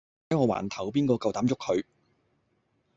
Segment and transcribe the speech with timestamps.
[0.29, 1.85] 喺我環頭邊個夠膽喐佢